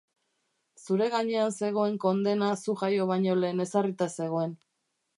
Zure 0.83 1.09
gainean 1.15 1.53
zegoen 1.59 2.01
kondena 2.05 2.49
zu 2.65 2.77
jaio 2.83 3.09
baino 3.15 3.39
lehen 3.45 3.65
ezarrita 3.71 4.13
zegoen. 4.19 4.61